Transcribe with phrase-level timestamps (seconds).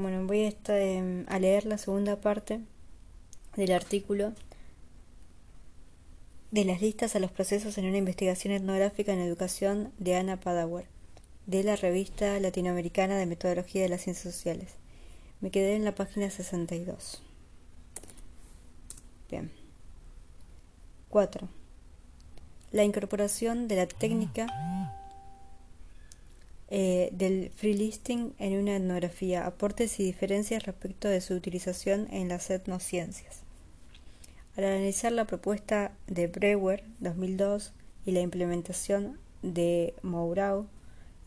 [0.00, 2.60] Bueno, voy a, leer la segunda parte
[3.56, 4.32] del artículo
[6.52, 10.86] de las listas a los procesos en una investigación etnográfica en educación de Ana Padawer,
[11.46, 14.74] de la revista latinoamericana de metodología de las ciencias sociales.
[15.40, 17.20] Me quedé en la página 62.
[19.28, 19.50] Bien.
[21.08, 21.48] 4.
[22.70, 24.46] La incorporación de la técnica
[26.70, 32.28] eh, del free listing en una etnografía, aportes y diferencias respecto de su utilización en
[32.28, 33.42] las etnociencias.
[34.56, 37.72] Al analizar la propuesta de Brewer 2002
[38.04, 40.66] y la implementación de Mourau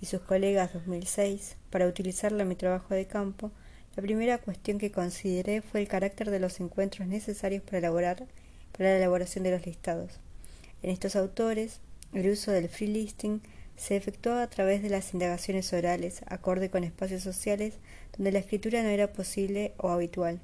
[0.01, 3.51] y sus colegas 2006 para utilizarla en mi trabajo de campo,
[3.95, 8.27] la primera cuestión que consideré fue el carácter de los encuentros necesarios para elaborar
[8.71, 10.19] para la elaboración de los listados.
[10.81, 11.79] En estos autores,
[12.13, 13.41] el uso del free listing
[13.81, 17.79] se efectuó a través de las indagaciones orales, acorde con espacios sociales
[18.15, 20.39] donde la escritura no era posible o habitual.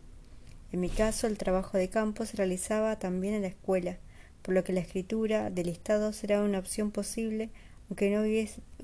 [0.72, 4.00] En mi caso, el trabajo de campo se realizaba también en la escuela,
[4.42, 7.52] por lo que la escritura de listados era una opción posible,
[7.90, 8.24] aunque no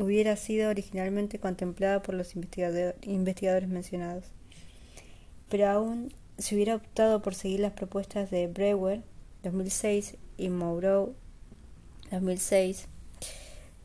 [0.05, 4.25] hubiera sido originalmente contemplada por los investigadores mencionados.
[5.49, 9.01] Pero aún si hubiera optado por seguir las propuestas de Brewer
[9.41, 11.15] 2006 y Moreau
[12.11, 12.92] 2006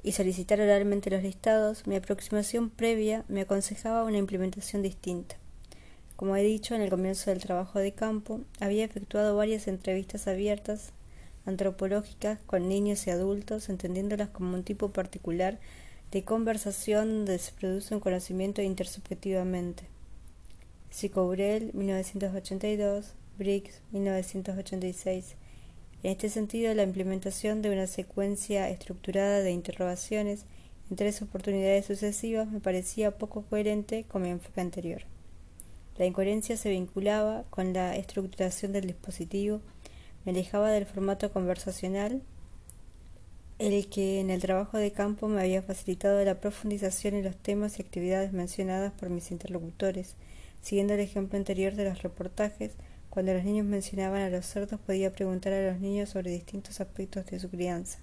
[0.02, 5.36] y solicitar oralmente los listados, mi aproximación previa me aconsejaba una implementación distinta.
[6.16, 10.92] Como he dicho en el comienzo del trabajo de campo, había efectuado varias entrevistas abiertas
[11.46, 15.58] antropológicas con niños y adultos, entendiéndolas como un tipo particular
[16.10, 19.84] de conversación donde se produce un conocimiento intersubjetivamente.
[20.90, 25.36] Sicobrel, 1982, Briggs, 1986.
[26.02, 30.44] En este sentido, la implementación de una secuencia estructurada de interrogaciones
[30.90, 35.02] en tres oportunidades sucesivas me parecía poco coherente con mi enfoque anterior.
[35.98, 39.60] La incoherencia se vinculaba con la estructuración del dispositivo,
[40.24, 42.22] me alejaba del formato conversacional,
[43.58, 47.78] el que en el trabajo de campo me había facilitado la profundización en los temas
[47.78, 50.14] y actividades mencionadas por mis interlocutores,
[50.62, 52.74] siguiendo el ejemplo anterior de los reportajes,
[53.18, 57.26] cuando los niños mencionaban a los cerdos podía preguntar a los niños sobre distintos aspectos
[57.26, 57.98] de su crianza.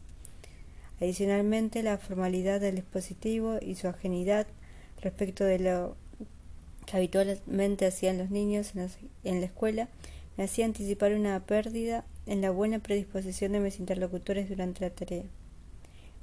[1.00, 4.46] Adicionalmente, la formalidad del dispositivo y su ajenidad
[5.02, 5.96] respecto de lo
[6.86, 8.74] que habitualmente hacían los niños
[9.24, 9.88] en, la escuela
[10.36, 15.24] me hacía anticipar una pérdida en la buena predisposición de mis interlocutores durante la tarea.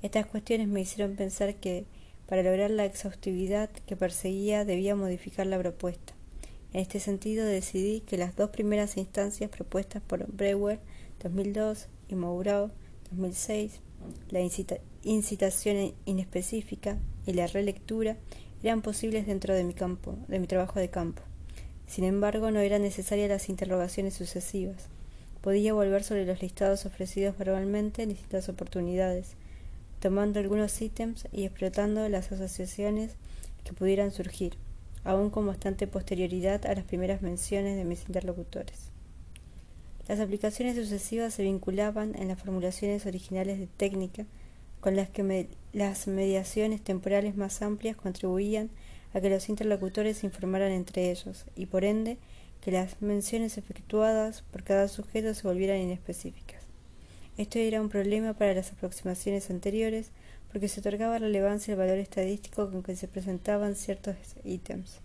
[0.02, 1.86] Estas cuestiones me hicieron pensar que,
[2.26, 6.11] para lograr la exhaustividad que perseguía, debía modificar la propuesta.
[6.72, 10.80] En este sentido, decidí que las dos primeras instancias propuestas por Brewer
[11.22, 12.70] 2002 y Mourau
[13.10, 13.80] 2006,
[14.30, 14.40] la
[15.02, 18.16] incitación inespecífica y la relectura,
[18.62, 21.22] eran posibles dentro de mi campo, de mi trabajo de campo.
[21.86, 24.88] Sin embargo, no eran necesarias las interrogaciones sucesivas.
[25.42, 29.34] Podía volver sobre los listados ofrecidos verbalmente en distintas oportunidades,
[30.00, 33.16] tomando algunos ítems y explotando las asociaciones
[33.62, 34.56] que pudieran surgir,
[35.04, 38.90] aun con bastante posterioridad a las primeras menciones de mis interlocutores.
[40.08, 44.26] Las aplicaciones sucesivas se vinculaban en las formulaciones originales de técnica
[44.80, 48.68] con las que las mediaciones temporales más amplias contribuían
[49.14, 52.18] a que los interlocutores se informaran entre ellos y por ende
[52.60, 56.62] que las menciones efectuadas por cada sujeto se volvieran inespecíficas.
[57.36, 60.10] Esto era un problema para las aproximaciones anteriores
[60.52, 65.00] porque se otorgaba relevancia al valor estadístico con que se presentaban ciertos ítems.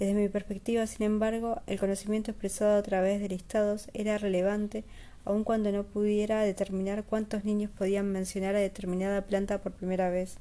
[0.00, 4.84] Desde mi perspectiva, sin embargo, el conocimiento expresado a través de listados era relevante
[5.24, 10.36] aun cuando no pudiera determinar cuántos niños podían mencionar a determinada planta por primera vez,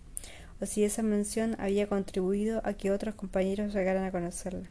[0.60, 4.70] o si esa mención había contribuido a que otros compañeros llegaran a conocerla.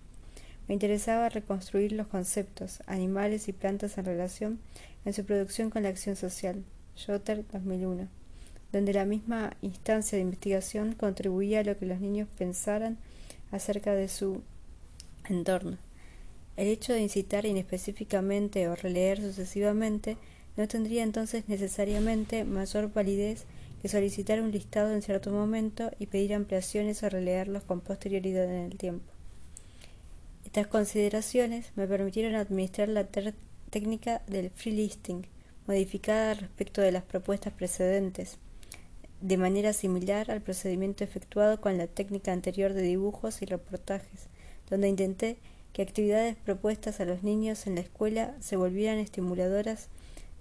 [0.69, 4.59] Me interesaba reconstruir los conceptos, animales y plantas en relación
[5.05, 6.63] en su producción con la acción social.
[6.95, 8.09] Jotter 2001,
[8.73, 12.99] donde la misma instancia de investigación contribuía a lo que los niños pensaran
[13.51, 14.43] acerca de su
[15.29, 15.79] entorno.
[16.57, 20.17] El hecho de incitar inespecíficamente o releer sucesivamente
[20.57, 23.45] no tendría entonces necesariamente mayor validez
[23.81, 28.71] que solicitar un listado en cierto momento y pedir ampliaciones o releerlos con posterioridad en
[28.71, 29.13] el tiempo.
[30.45, 33.07] Estas consideraciones me permitieron administrar la
[33.71, 35.27] técnica del free listing,
[35.67, 38.39] modificada respecto de las propuestas precedentes,
[39.23, 44.29] de manera similar al procedimiento efectuado con la técnica anterior de dibujos y reportajes,
[44.69, 45.39] donde intenté
[45.73, 49.89] que actividades propuestas a los niños en la escuela se volvieran estimuladoras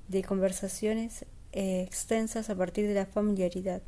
[0.07, 3.81] de conversaciones eh, extensas a partir de la familiaridad.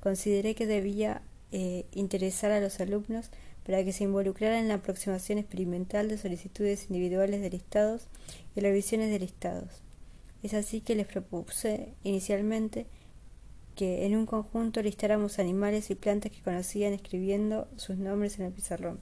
[0.00, 3.30] Consideré que debía eh, interesar a los alumnos
[3.64, 8.08] para que se involucrara en la aproximación experimental de solicitudes individuales de listados
[8.56, 9.82] y revisiones de listados.
[10.42, 12.86] Es así que les propuse inicialmente
[13.76, 18.52] que en un conjunto listáramos animales y plantas que conocían escribiendo sus nombres en el
[18.52, 18.98] pizarrón.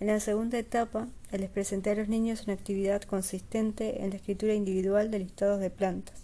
[0.00, 4.54] En la segunda etapa, les presenté a los niños una actividad consistente en la escritura
[4.54, 6.22] individual de listados de plantas.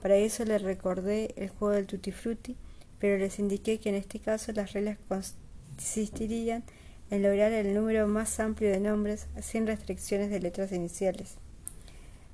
[0.00, 2.56] Para eso les recordé el juego del tutti frutti,
[2.98, 6.64] pero les indiqué que en este caso las reglas consistirían
[7.10, 11.36] en lograr el número más amplio de nombres sin restricciones de letras iniciales.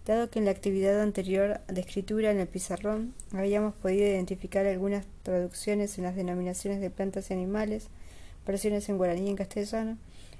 [0.08, 5.04] Dado que en la actividad anterior de escritura en el pizarrón habíamos podido identificar algunas
[5.22, 7.88] traducciones en las denominaciones de plantas y animales,
[8.46, 9.98] versiones en guaraní y en castellano,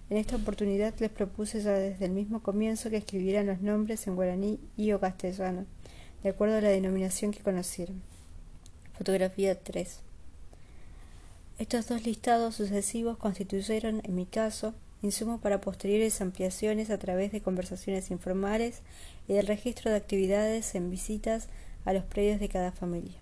[0.08, 4.16] en esta oportunidad les propuse ya desde el mismo comienzo que escribieran los nombres en
[4.16, 5.66] guaraní y o castellano,
[6.22, 8.00] de acuerdo a la denominación que conocieron.
[8.96, 10.00] Fotografía 3.
[11.58, 14.72] Estos dos listados sucesivos constituyeron, en mi caso,
[15.02, 18.82] insumo para posteriores ampliaciones a través de conversaciones informales
[19.28, 21.48] y del registro de actividades en visitas
[21.84, 23.18] a los predios de cada familia.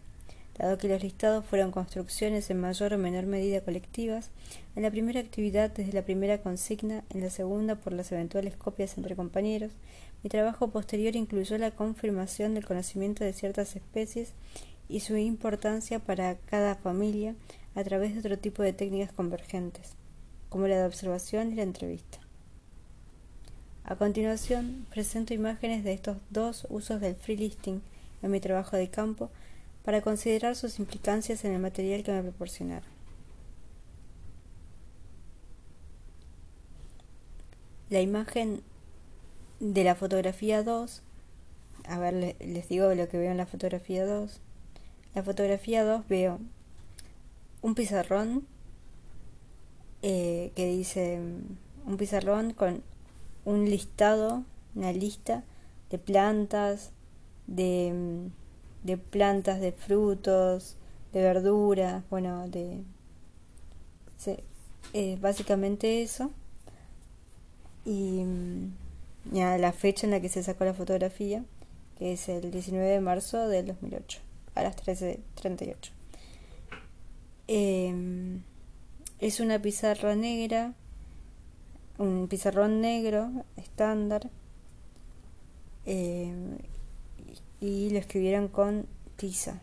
[0.59, 4.31] Dado que los listados fueron construcciones en mayor o menor medida colectivas,
[4.75, 8.97] en la primera actividad desde la primera consigna, en la segunda por las eventuales copias
[8.97, 9.73] entre compañeros,
[10.23, 14.33] mi trabajo posterior incluyó la confirmación del conocimiento de ciertas especies
[14.89, 17.35] y su importancia para cada familia
[17.75, 19.93] a través de otro tipo de técnicas convergentes,
[20.57, 22.19] como la de observación y la entrevista.
[23.85, 27.83] A continuación, presento imágenes de estos dos usos del free listing
[28.23, 29.29] en mi trabajo de campo
[29.85, 32.89] para considerar sus implicancias en el material que me proporcionaron.
[37.91, 38.63] La imagen
[39.61, 41.03] de la fotografía 2,
[41.87, 44.41] a ver, les digo lo que veo en la fotografía 2.
[45.15, 46.41] La fotografía 2 veo
[47.61, 48.47] un pizarrón
[50.09, 51.19] eh, que dice
[51.85, 52.83] un pizarrón con
[53.45, 54.45] un listado,
[54.75, 55.43] una lista
[55.91, 56.93] de plantas,
[57.47, 58.31] de
[58.87, 60.77] de plantas, de frutos,
[61.13, 62.85] de verduras, bueno, de...
[65.21, 66.31] básicamente eso.
[67.85, 68.25] Y
[69.33, 71.45] ya la fecha en la que se sacó la fotografía,
[71.99, 74.21] que es el 19 de marzo del 2008,
[74.55, 75.91] a las 13.38.
[77.49, 78.16] Eh, em,
[79.21, 80.75] es una pizarra negra,
[81.99, 84.31] un pizarrón negro estándar.
[85.87, 86.33] Eh,
[87.61, 88.87] y lo escribieron con
[89.17, 89.61] tiza.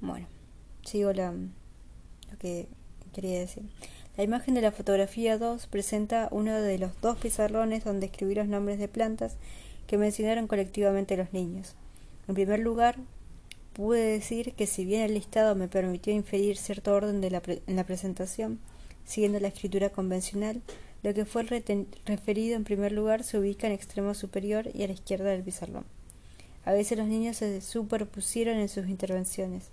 [0.00, 0.26] Bueno,
[0.84, 2.68] sigo la, lo que
[3.12, 3.64] quería decir.
[4.16, 8.48] La imagen de la fotografía 2 presenta uno de los dos pizarrones donde escribí los
[8.48, 9.36] nombres de plantas
[9.86, 11.74] que mencionaron colectivamente los niños.
[12.28, 12.96] En primer lugar,
[13.76, 17.76] pude decir que si bien el listado me permitió inferir cierto orden de la en
[17.76, 18.58] la presentación,
[19.04, 20.62] siguiendo la escritura convencional,
[21.02, 24.94] lo que fue referido en primer lugar se ubica en extremo superior y a la
[24.94, 25.84] izquierda del pizarrón.
[26.64, 29.64] A veces los niños se superpusieron en sus intervenciones.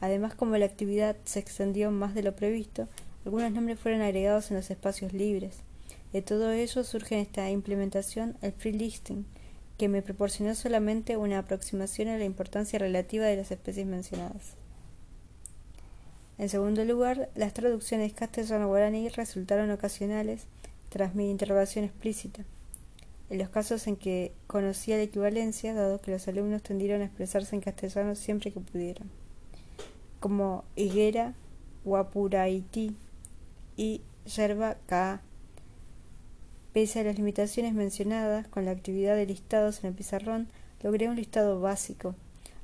[0.00, 2.86] Además, como la actividad se extendió más de lo previsto,
[3.24, 5.56] algunos nombres fueron agregados en los espacios libres.
[6.12, 9.24] De todo ello surge en esta implementación el free listing,
[9.78, 14.54] que me proporcionó solamente una aproximación a la importancia relativa de las especies mencionadas.
[16.36, 20.46] En segundo lugar, las traducciones castellano-guaraní resultaron ocasionales
[20.88, 22.44] tras mi interrogación explícita.
[23.30, 27.54] En los casos en que conocía la equivalencia, dado que los alumnos tendieron a expresarse
[27.54, 29.08] en castellano siempre que pudieran,
[30.18, 31.34] como higuera,
[31.84, 32.96] guapuraití
[33.76, 35.22] y yerba ka.
[36.78, 40.46] Pese las limitaciones mencionadas, con la actividad de listados en el pizarrón,
[40.80, 42.14] logré un listado básico,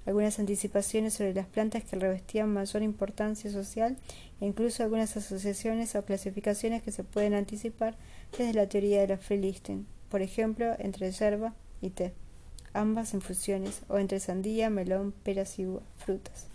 [0.07, 3.97] algunas anticipaciones sobre las plantas que revestían mayor importancia social
[4.41, 7.97] e incluso algunas asociaciones o clasificaciones que se pueden anticipar
[8.39, 11.53] desde la teoría de la freelisting, por ejemplo, entre yerba
[11.83, 12.13] y té,
[12.73, 15.67] ambas infusiones, o entre sandía, melón, peras y
[15.97, 16.47] frutas.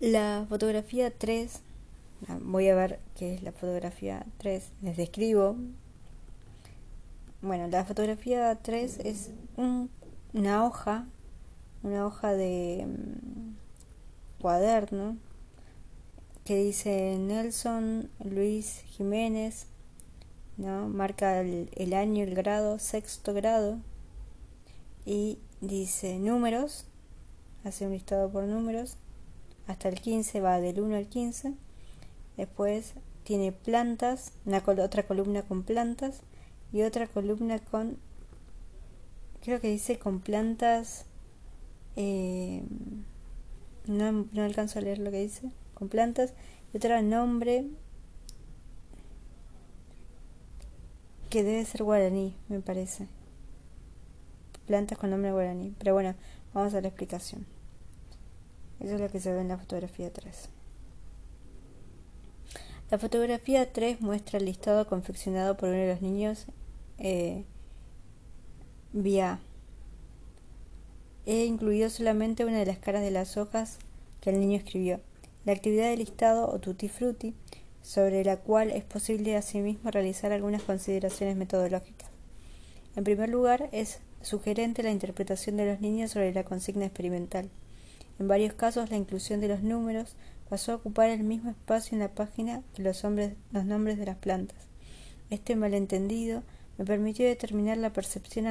[0.00, 1.60] La fotografía 3,
[2.42, 5.56] voy a ver qué es la fotografía 3, les describo.
[7.42, 11.06] Bueno, la fotografía 3 es una hoja,
[11.82, 15.16] una hoja de mm, cuaderno
[16.44, 19.66] que dice Nelson Luis Jiménez,
[20.56, 20.88] ¿no?
[20.88, 23.78] marca el, el, año, el grado, sexto grado,
[25.06, 26.86] y dice números,
[27.64, 28.96] hace un listado por números,
[29.66, 31.54] hasta el 15 va del 1 al 15,
[32.36, 36.22] después tiene plantas, una otra columna con plantas
[36.72, 37.98] y otra columna con,
[39.42, 41.06] creo que dice con plantas,
[41.96, 42.62] eh,
[43.86, 46.34] no, no alcanzo a leer lo que dice, con plantas
[46.72, 47.66] y otro nombre
[51.34, 53.08] que debe ser guaraní, me parece.
[54.66, 55.74] Plantas con nombre guaraní.
[55.80, 56.14] Pero bueno,
[56.52, 57.44] vamos a la explicación.
[58.78, 60.53] Eso es lo que se ve en la fotografía 3.
[62.90, 66.46] La fotografía 3 muestra el listado confeccionado por uno de los niños
[66.98, 67.44] eh,
[68.92, 69.40] vía.
[71.26, 73.78] He incluido solamente una de las caras de las hojas
[74.20, 75.00] que el niño escribió.
[75.46, 77.34] La actividad de listado o tutti frutti,
[77.82, 82.10] sobre la cual es posible asimismo realizar algunas consideraciones metodológicas.
[82.96, 87.50] En primer lugar, es sugerente la interpretación de los niños sobre la consigna experimental.
[88.18, 90.16] En varios casos, la inclusión de los números
[90.54, 94.56] pasó a ocupar el mismo espacio en la página que los, nombres de las plantas.
[95.28, 96.44] Este malentendido
[96.78, 98.46] me permitió determinar la percepción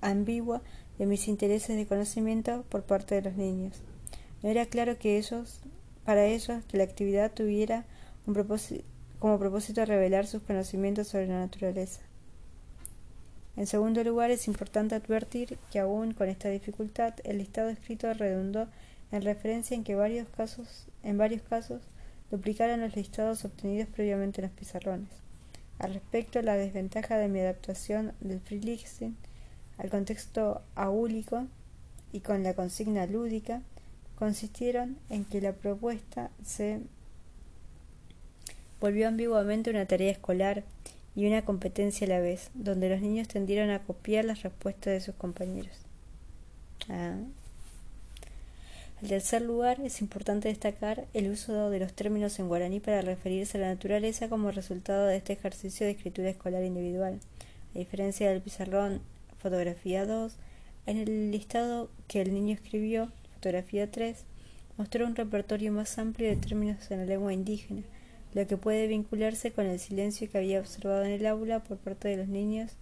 [0.00, 0.62] ambigua
[0.98, 3.82] de mis intereses de conocimiento por parte de los niños.
[4.42, 5.60] No era claro que ellos,
[6.06, 7.84] para ellos que la actividad tuviera
[9.18, 12.00] como propósito revelar sus conocimientos sobre la naturaleza.
[13.56, 18.68] En segundo lugar, es importante advertir que aún con esta dificultad, el listado escrito redundó
[19.12, 21.82] en referencia en que varios casos, en varios casos
[22.30, 25.08] duplicaron los listados obtenidos previamente en los pizarrones.
[25.78, 29.14] Al respecto, la desventaja de mi adaptación del free listing
[29.78, 31.46] al contexto aúlico
[32.12, 33.62] y con la consigna lúdica
[34.18, 36.80] consistieron en que la propuesta se
[38.80, 40.64] volvió ambiguamente una tarea escolar
[41.14, 45.00] y una competencia a la vez, donde los niños tendieron a copiar las respuestas de
[45.00, 45.76] sus compañeros.
[46.88, 47.16] Ah.
[49.02, 53.58] En tercer lugar, es importante destacar el uso de los términos en guaraní para referirse
[53.58, 57.20] a la naturaleza como resultado de este ejercicio de escritura escolar individual.
[57.74, 59.02] A diferencia del pizarrón
[59.38, 60.32] fotografía 2,
[60.86, 64.24] en el listado que el niño escribió, fotografía 3,
[64.78, 67.82] mostró un repertorio más amplio de términos en la lengua indígena,
[68.32, 72.08] lo que puede vincularse con el silencio que había observado en el aula por parte
[72.08, 72.72] de los niños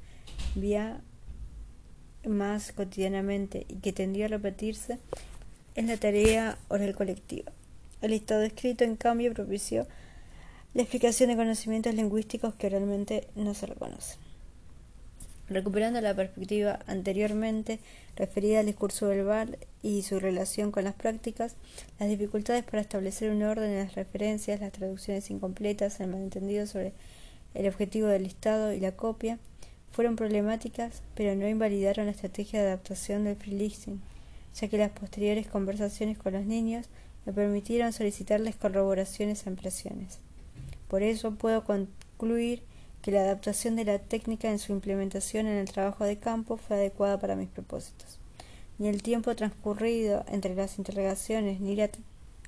[0.54, 1.00] vía
[2.24, 4.98] más cotidianamente y que tendió a repetirse
[5.74, 7.52] en la tarea oral colectiva.
[8.00, 9.86] El listado escrito, en cambio, propició
[10.74, 14.18] la explicación de conocimientos lingüísticos que realmente no se reconocen.
[15.48, 17.78] Recuperando la perspectiva anteriormente
[18.16, 21.54] referida al discurso verbal y su relación con las prácticas,
[22.00, 26.92] las dificultades para establecer un orden en las referencias, las traducciones incompletas, el malentendido sobre
[27.52, 29.38] el objetivo del listado y la copia,
[29.92, 34.00] fueron problemáticas, pero no invalidaron la estrategia de adaptación del free listing,
[34.54, 36.86] ya que las posteriores conversaciones con los niños
[37.26, 40.20] me permitieron solicitarles corroboraciones e impresiones.
[40.88, 42.62] Por eso puedo concluir
[43.02, 46.76] que la adaptación de la técnica en su implementación en el trabajo de campo fue
[46.76, 48.18] adecuada para mis propósitos.
[48.78, 51.90] Ni el tiempo transcurrido entre las interrogaciones, ni la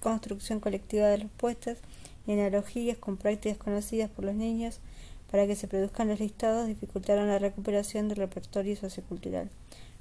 [0.01, 1.79] construcción colectiva de respuestas,
[2.27, 4.81] ni analogías con prácticas conocidas por los niños
[5.31, 9.51] para que se produzcan los listados dificultaron la recuperación del repertorio sociocultural,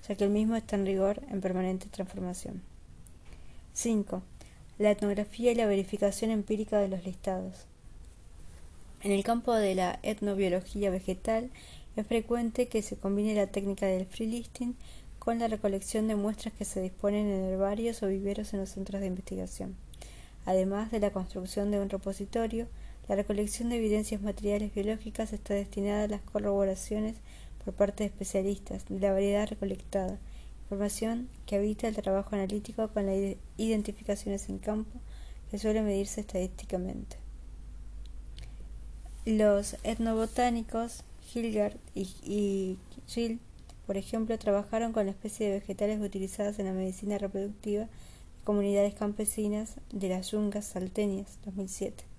[0.08, 2.62] ya que el mismo está en rigor en permanente transformación.
[3.74, 4.22] 5.
[4.78, 7.66] La etnografía y la verificación empírica de los listados.
[9.02, 11.50] En el campo de la etnobiología vegetal
[11.96, 14.76] es frecuente que se combine la técnica del free listing
[15.20, 19.02] con la recolección de muestras que se disponen en herbarios o viveros en los centros
[19.02, 19.76] de investigación.
[20.46, 22.68] Además de la construcción de un repositorio,
[23.08, 27.16] la recolección de evidencias materiales biológicas está destinada a las corroboraciones
[27.66, 30.20] por parte de especialistas de la variedad recolectada,
[30.64, 35.00] información que habita el trabajo analítico con las identificaciones en campo
[35.50, 37.18] que suele medirse estadísticamente.
[39.26, 41.04] Los etnobotánicos
[41.34, 43.40] Hilgard y, Gill,
[43.88, 47.90] por ejemplo, trabajaron con la especie de vegetales utilizadas en la medicina reproductiva de
[48.44, 52.15] comunidades campesinas de las yungas salteñas, 2007.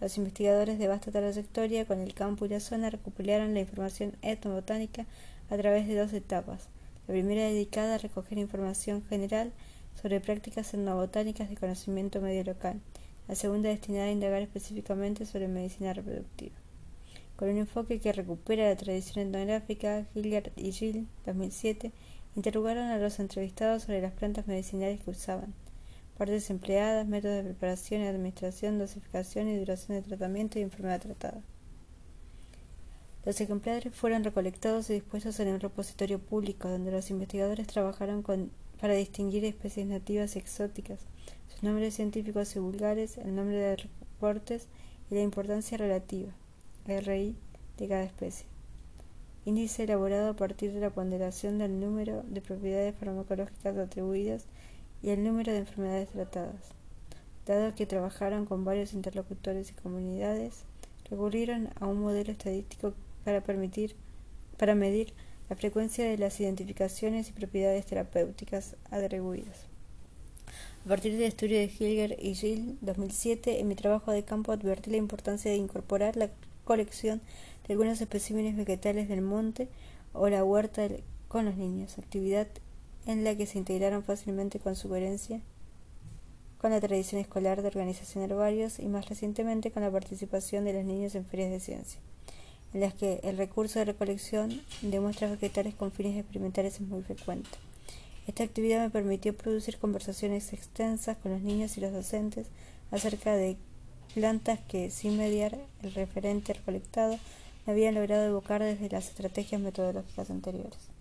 [0.00, 5.06] Los investigadores de vasta trayectoria con el campo y la zona recopilaron la información etnobotánica
[5.48, 6.68] a través de dos etapas.
[7.06, 9.52] La primera dedicada a recoger información general
[10.00, 12.80] sobre prácticas etnobotánicas de conocimiento medio local
[13.28, 16.54] la segunda destinada a indagar específicamente sobre medicina reproductiva.
[17.36, 21.92] Con un enfoque que recupera la tradición etnográfica, Hilliard y Gill, 2007,
[22.36, 25.54] interrogaron a los entrevistados sobre las plantas medicinales que usaban,
[26.16, 31.42] partes empleadas, métodos de preparación y administración, dosificación y duración de tratamiento y enfermedad tratada.
[33.24, 38.24] Los ejemplares fueron recolectados y dispuestos en un repositorio público donde los investigadores trabajaron
[38.80, 41.00] para distinguir especies nativas y exóticas,
[41.48, 44.68] sus nombres científicos y vulgares, el nombre de reportes
[45.10, 46.30] y la importancia relativa,
[46.86, 47.34] de
[47.88, 48.46] cada especie.
[49.44, 54.46] Índice elaborado a partir de la ponderación del número de propiedades farmacológicas atribuidas
[55.06, 56.72] y el número de enfermedades tratadas.
[57.46, 60.64] Dado que trabajaron con varios interlocutores y comunidades,
[61.08, 62.92] recurrieron a un modelo estadístico
[63.24, 63.94] para, permitir,
[64.58, 65.12] para medir
[65.48, 69.66] la frecuencia de las identificaciones y propiedades terapéuticas atribuidas.
[70.84, 74.90] A partir del estudio de Hilger y Gill 2007, en mi trabajo de campo advertí
[74.90, 76.30] la importancia de incorporar la
[76.64, 77.20] colección
[77.68, 79.68] de algunos especímenes vegetales del monte
[80.12, 80.88] o la huerta
[81.28, 82.48] con los niños, actividad
[83.06, 85.40] en la que se integraron fácilmente con su coherencia
[86.58, 90.84] con la tradición escolar de organización herbarios y más recientemente con la participación de los
[90.84, 92.00] niños en ferias de ciencia,
[92.72, 97.02] en las que el recurso de recolección de muestras vegetales con fines experimentales es muy
[97.02, 97.50] frecuente.
[98.26, 102.48] Esta actividad me permitió producir conversaciones extensas con los niños y los docentes
[102.90, 103.56] acerca de
[104.14, 107.18] plantas que, sin mediar el referente recolectado,
[107.66, 110.95] me habían logrado evocar desde las estrategias metodológicas anteriores.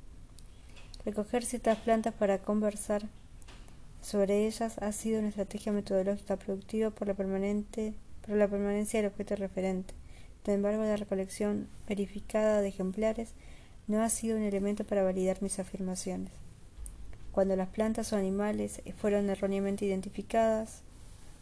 [1.05, 3.03] Recoger ciertas plantas para conversar
[4.01, 7.93] sobre ellas ha sido una estrategia metodológica productiva por la, permanente,
[8.25, 9.93] por la permanencia del objeto referente.
[10.43, 13.33] Sin embargo, la recolección verificada de ejemplares
[13.87, 16.31] no ha sido un elemento para validar mis afirmaciones.
[17.31, 20.81] Cuando las plantas o animales fueron erróneamente identificadas,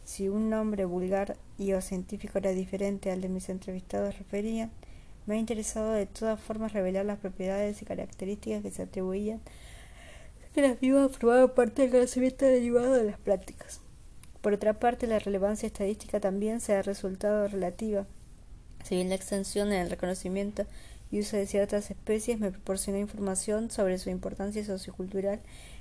[0.04, 4.70] si un nombre vulgar y o científico era diferente al de mis entrevistados referían,
[5.26, 9.40] me ha interesado de todas formas revelar las propiedades y características que se atribuían
[10.54, 13.80] que las vivas formaban parte del conocimiento derivado de las prácticas.
[14.40, 18.06] Por otra parte, la relevancia estadística también se ha resultado relativa.
[18.84, 20.66] Si bien la extensión en el reconocimiento
[21.10, 25.40] y uso de ciertas especies me proporcionó información sobre su importancia sociocultural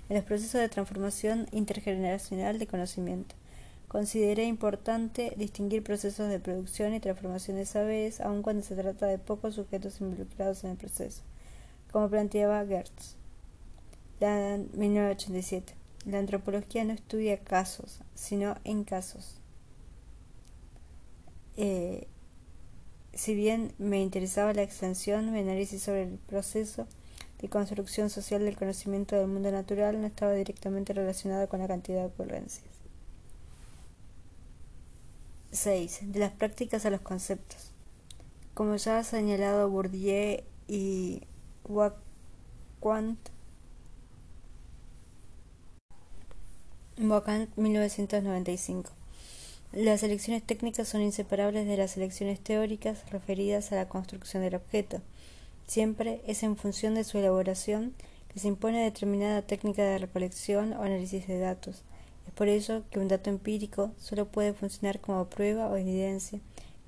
[0.10, 3.36] en los procesos de transformación intergeneracional de conocimiento.
[3.94, 9.20] Consideré importante distinguir procesos de producción y transformación de saberes, aun cuando se trata de
[9.20, 11.22] pocos sujetos involucrados en el proceso,
[11.92, 13.18] como planteaba Gertz.
[14.20, 15.76] La 1987.
[16.08, 19.36] La antropología no estudia casos, sino en casos.
[21.56, 22.08] Eh,
[23.14, 26.88] si bien me interesaba la extensión, mi análisis sobre el proceso
[27.40, 32.00] de construcción social del conocimiento del mundo natural no estaba directamente relacionado con la cantidad
[32.00, 32.83] de ocurrencias.
[35.54, 36.12] 6.
[36.12, 37.72] De las prácticas a los conceptos.
[38.54, 41.22] Como ya ha señalado Bourdieu y
[41.68, 43.20] Bocant
[46.98, 48.92] 1995.
[49.72, 55.02] Las elecciones técnicas son inseparables de las elecciones teóricas referidas a la construcción del objeto.
[55.66, 57.94] Siempre es en función de su elaboración
[58.32, 61.84] que se impone determinada técnica de recolección o análisis de datos.
[62.28, 66.40] Es por ello que un dato empírico solo puede funcionar como prueba o evidencia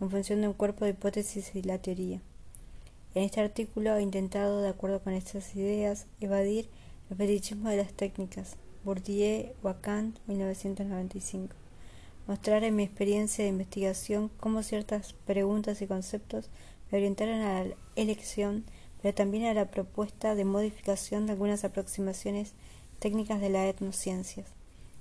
[0.01, 2.21] en función de un cuerpo de hipótesis y la teoría.
[3.13, 6.67] En este artículo he intentado, de acuerdo con estas ideas, evadir
[7.09, 11.55] el fetichismo de las técnicas, Bourdieu, Wacant, 1995.
[12.27, 16.49] Mostrar en mi experiencia de investigación cómo ciertas preguntas y conceptos
[16.91, 18.65] me orientaron a la elección,
[19.01, 22.53] pero también a la propuesta de modificación de algunas aproximaciones
[22.99, 24.54] técnicas de las etnociencias.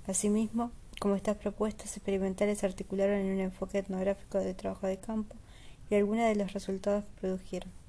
[0.07, 5.35] Asimismo, como estas propuestas experimentales se articularon en un enfoque etnográfico de trabajo de campo
[5.89, 7.84] y algunos de los resultados que produjeron.